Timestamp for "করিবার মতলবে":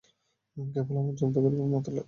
1.43-1.99